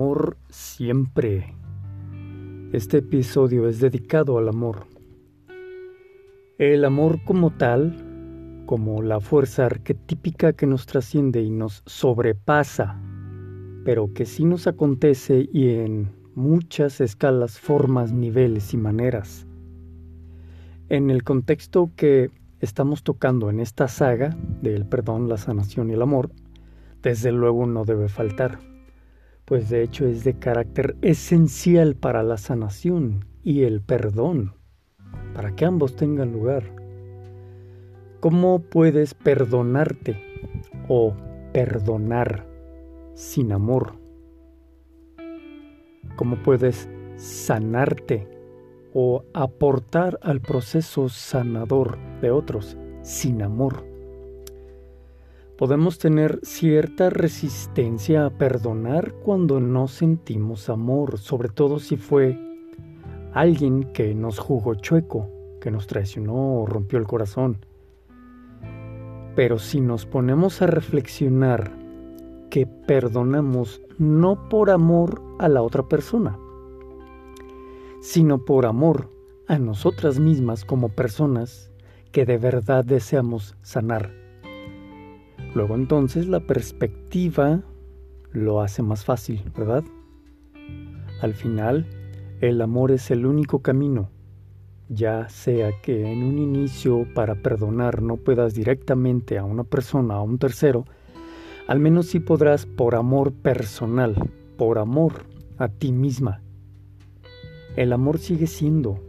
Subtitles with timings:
[0.00, 1.54] amor siempre.
[2.72, 4.86] Este episodio es dedicado al amor.
[6.56, 12.98] El amor como tal, como la fuerza arquetípica que nos trasciende y nos sobrepasa,
[13.84, 19.46] pero que sí nos acontece y en muchas escalas, formas, niveles y maneras.
[20.88, 22.30] En el contexto que
[22.60, 26.30] estamos tocando en esta saga del perdón, la sanación y el amor,
[27.02, 28.69] desde luego no debe faltar
[29.50, 34.54] pues de hecho es de carácter esencial para la sanación y el perdón,
[35.34, 36.62] para que ambos tengan lugar.
[38.20, 40.22] ¿Cómo puedes perdonarte
[40.86, 41.16] o
[41.52, 42.46] perdonar
[43.14, 43.94] sin amor?
[46.14, 48.28] ¿Cómo puedes sanarte
[48.94, 53.89] o aportar al proceso sanador de otros sin amor?
[55.60, 62.40] Podemos tener cierta resistencia a perdonar cuando no sentimos amor, sobre todo si fue
[63.34, 65.28] alguien que nos jugó chueco,
[65.60, 67.58] que nos traicionó o rompió el corazón.
[69.36, 71.70] Pero si nos ponemos a reflexionar
[72.48, 76.38] que perdonamos no por amor a la otra persona,
[78.00, 79.10] sino por amor
[79.46, 81.70] a nosotras mismas como personas
[82.12, 84.20] que de verdad deseamos sanar
[85.54, 87.62] Luego entonces la perspectiva
[88.32, 89.82] lo hace más fácil, ¿verdad?
[91.20, 91.86] Al final,
[92.40, 94.10] el amor es el único camino,
[94.88, 100.22] ya sea que en un inicio para perdonar no puedas directamente a una persona, a
[100.22, 100.84] un tercero,
[101.66, 104.14] al menos sí podrás por amor personal,
[104.56, 105.24] por amor
[105.58, 106.42] a ti misma.
[107.76, 109.00] El amor sigue siendo,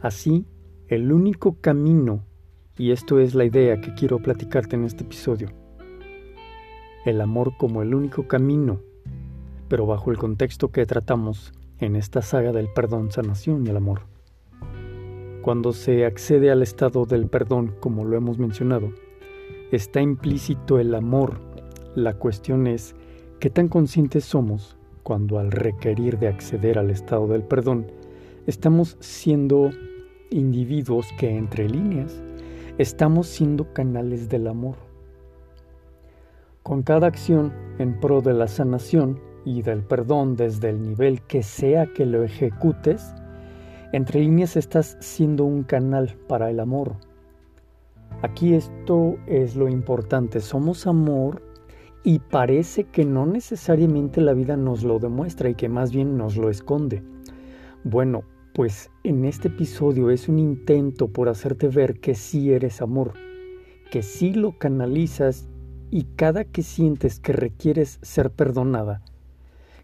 [0.00, 0.46] así,
[0.88, 2.24] el único camino
[2.78, 5.48] y esto es la idea que quiero platicarte en este episodio.
[7.04, 8.80] El amor como el único camino,
[9.68, 14.02] pero bajo el contexto que tratamos en esta saga del perdón, sanación y el amor.
[15.42, 18.92] Cuando se accede al estado del perdón, como lo hemos mencionado,
[19.72, 21.40] está implícito el amor.
[21.96, 22.94] La cuestión es
[23.40, 27.90] qué tan conscientes somos cuando al requerir de acceder al estado del perdón,
[28.46, 29.70] estamos siendo
[30.30, 32.22] individuos que entre líneas
[32.78, 34.76] estamos siendo canales del amor.
[36.62, 41.42] Con cada acción en pro de la sanación y del perdón desde el nivel que
[41.42, 43.14] sea que lo ejecutes,
[43.92, 46.94] entre líneas estás siendo un canal para el amor.
[48.22, 51.42] Aquí esto es lo importante, somos amor
[52.04, 56.36] y parece que no necesariamente la vida nos lo demuestra y que más bien nos
[56.36, 57.02] lo esconde.
[57.82, 58.22] Bueno,
[58.58, 63.12] pues en este episodio es un intento por hacerte ver que sí eres amor,
[63.88, 65.48] que sí lo canalizas
[65.92, 69.00] y cada que sientes que requieres ser perdonada,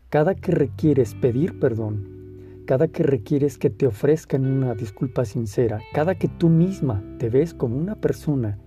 [0.09, 6.17] cada que requieres pedir perdón, cada que requieres que te ofrezcan una disculpa sincera, cada
[6.17, 8.59] que tú misma te ves como una persona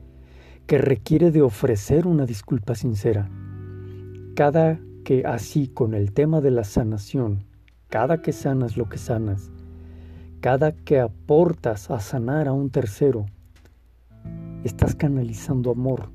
[0.67, 3.29] que requiere de ofrecer una disculpa sincera,
[4.35, 7.43] cada que así con el tema de la sanación,
[7.89, 9.51] cada que sanas lo que sanas,
[10.47, 13.25] cada que aportas a sanar a un tercero,
[14.63, 16.09] estás canalizando amor.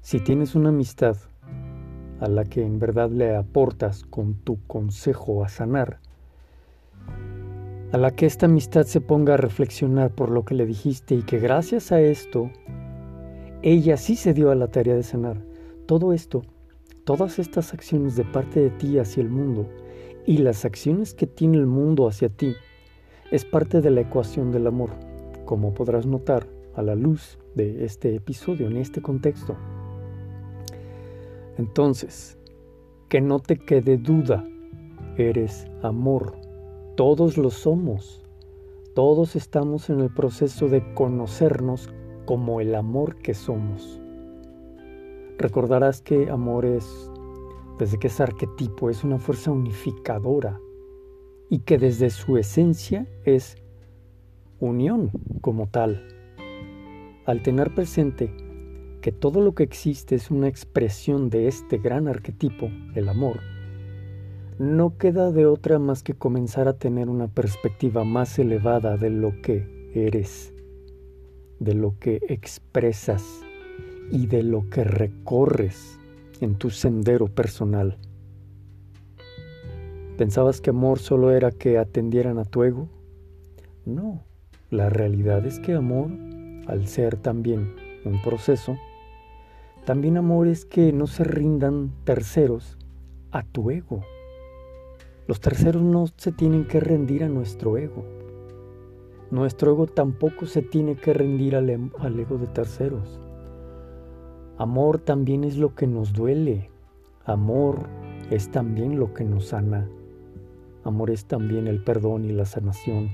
[0.00, 1.16] Si tienes una amistad
[2.20, 5.98] a la que en verdad le aportas con tu consejo a sanar,
[7.90, 11.22] a la que esta amistad se ponga a reflexionar por lo que le dijiste y
[11.22, 12.48] que gracias a esto,
[13.62, 15.42] ella sí se dio a la tarea de sanar.
[15.86, 16.42] Todo esto,
[17.02, 19.68] todas estas acciones de parte de ti hacia el mundo,
[20.26, 22.54] y las acciones que tiene el mundo hacia ti
[23.30, 24.90] es parte de la ecuación del amor,
[25.44, 29.56] como podrás notar a la luz de este episodio, en este contexto.
[31.58, 32.38] Entonces,
[33.08, 34.44] que no te quede duda,
[35.16, 36.36] eres amor,
[36.96, 38.22] todos lo somos,
[38.94, 41.90] todos estamos en el proceso de conocernos
[42.24, 44.00] como el amor que somos.
[45.38, 47.10] Recordarás que amor es
[47.78, 50.60] desde que es arquetipo, es una fuerza unificadora
[51.50, 53.56] y que desde su esencia es
[54.60, 55.10] unión
[55.40, 56.08] como tal.
[57.26, 58.34] Al tener presente
[59.00, 63.40] que todo lo que existe es una expresión de este gran arquetipo, el amor,
[64.58, 69.40] no queda de otra más que comenzar a tener una perspectiva más elevada de lo
[69.42, 70.54] que eres,
[71.58, 73.42] de lo que expresas
[74.10, 75.98] y de lo que recorres
[76.40, 77.98] en tu sendero personal.
[80.16, 82.88] ¿Pensabas que amor solo era que atendieran a tu ego?
[83.84, 84.22] No,
[84.70, 86.10] la realidad es que amor,
[86.66, 88.76] al ser también un proceso,
[89.84, 92.78] también amor es que no se rindan terceros
[93.32, 94.02] a tu ego.
[95.26, 98.04] Los terceros no se tienen que rendir a nuestro ego.
[99.30, 103.20] Nuestro ego tampoco se tiene que rendir al, em, ego de terceros.
[104.56, 106.70] Amor también es lo que nos duele.
[107.24, 107.88] Amor
[108.30, 109.88] es también lo que nos sana.
[110.84, 113.10] Amor es también el perdón y la sanación.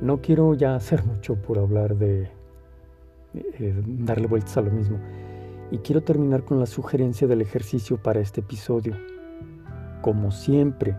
[0.00, 2.30] No quiero ya hacer mucho por hablar de
[3.34, 4.98] eh, darle vueltas a lo mismo.
[5.70, 8.96] Y quiero terminar con la sugerencia del ejercicio para este episodio.
[10.00, 10.96] Como siempre,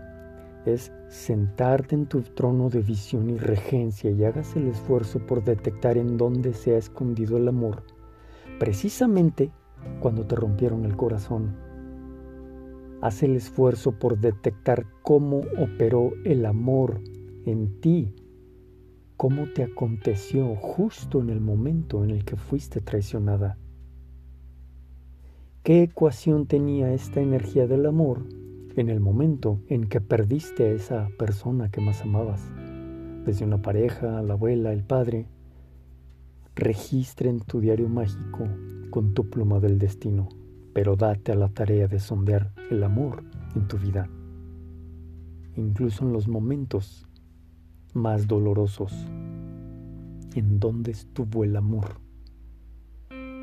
[0.66, 5.98] es sentarte en tu trono de visión y regencia y hagas el esfuerzo por detectar
[5.98, 7.84] en dónde se ha escondido el amor,
[8.60, 9.52] precisamente
[10.00, 11.56] cuando te rompieron el corazón.
[13.02, 17.02] Haz el esfuerzo por detectar cómo operó el amor
[17.46, 18.14] en ti
[19.24, 23.58] cómo te aconteció justo en el momento en el que fuiste traicionada.
[25.64, 28.26] ¿Qué ecuación tenía esta energía del amor
[28.76, 32.42] en el momento en que perdiste a esa persona que más amabas?
[33.26, 35.28] Desde una pareja, la abuela, el padre.
[36.56, 38.48] Registra en tu diario mágico
[38.92, 40.30] con tu pluma del destino,
[40.74, 43.24] pero date a la tarea de sondear el amor
[43.56, 44.08] en tu vida,
[45.56, 47.08] incluso en los momentos
[47.94, 48.94] más dolorosos.
[50.36, 52.00] ¿En dónde estuvo el amor?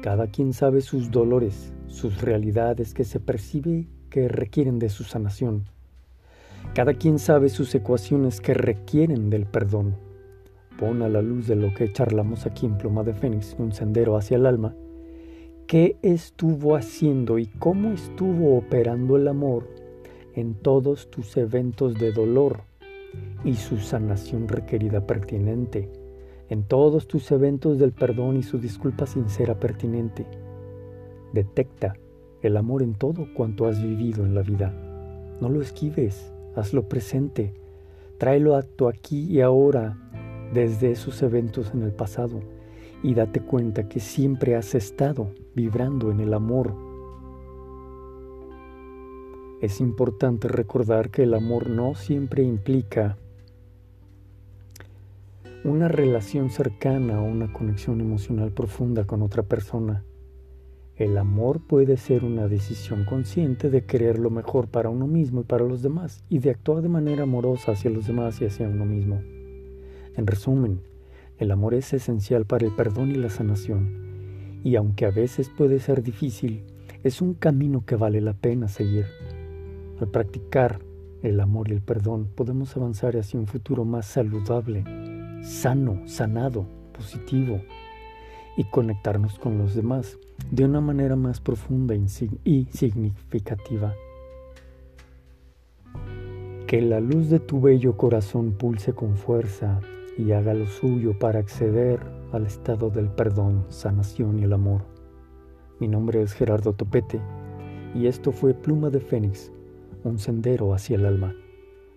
[0.02, 5.64] Cada quien sabe sus dolores, sus realidades que se percibe que requieren de su sanación.
[6.74, 9.96] Cada quien sabe sus ecuaciones que requieren del perdón.
[10.80, 14.16] Pon a la luz de lo que charlamos aquí en Pluma de Fénix, un sendero
[14.16, 14.74] hacia el alma,
[15.66, 19.68] qué estuvo haciendo y cómo estuvo operando el amor
[20.34, 22.62] en todos tus eventos de dolor
[23.44, 25.90] y su sanación requerida pertinente,
[26.48, 30.24] en todos tus eventos del perdón y su disculpa sincera pertinente.
[31.34, 31.94] Detecta
[32.40, 34.72] el amor en todo cuanto has vivido en la vida.
[35.42, 37.52] No lo esquives, hazlo presente,
[38.16, 40.09] tráelo a tu aquí y ahora
[40.52, 42.40] desde esos eventos en el pasado
[43.02, 46.90] y date cuenta que siempre has estado vibrando en el amor
[49.60, 53.18] es importante recordar que el amor no siempre implica
[55.64, 60.02] una relación cercana o una conexión emocional profunda con otra persona.
[60.96, 65.44] El amor puede ser una decisión consciente de querer lo mejor para uno mismo y
[65.44, 68.86] para los demás y de actuar de manera amorosa hacia los demás y hacia uno
[68.86, 69.20] mismo.
[70.16, 70.80] En resumen,
[71.38, 74.10] el amor es esencial para el perdón y la sanación
[74.62, 76.64] y aunque a veces puede ser difícil,
[77.02, 79.06] es un camino que vale la pena seguir.
[80.00, 80.80] Al practicar
[81.22, 84.84] el amor y el perdón podemos avanzar hacia un futuro más saludable,
[85.42, 87.60] sano, sanado, positivo
[88.56, 90.18] y conectarnos con los demás
[90.50, 91.94] de una manera más profunda
[92.44, 93.94] y significativa.
[96.66, 99.80] Que la luz de tu bello corazón pulse con fuerza
[100.20, 101.98] y haga lo suyo para acceder
[102.32, 104.82] al estado del perdón, sanación y el amor.
[105.78, 107.20] Mi nombre es Gerardo Topete
[107.94, 109.50] y esto fue Pluma de Fénix
[110.04, 111.34] un sendero hacia el alma.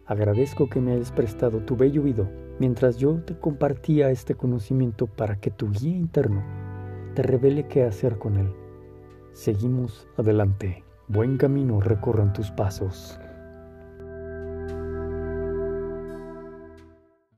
[0.05, 2.29] Agradezco que me hayas prestado tu bello oído
[2.59, 6.43] mientras yo te compartía este conocimiento para que tu guía interno
[7.15, 8.51] te revele qué hacer con él.
[9.33, 10.83] Seguimos adelante.
[11.07, 13.19] Buen camino recorran tus pasos.